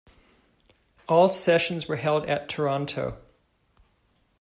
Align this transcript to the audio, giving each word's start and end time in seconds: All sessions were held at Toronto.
All 1.07 1.29
sessions 1.29 1.87
were 1.87 1.97
held 1.97 2.25
at 2.25 2.49
Toronto. 2.49 3.19